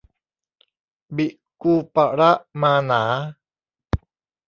[1.15, 1.27] บิ
[1.61, 3.03] กูปะระมาหนา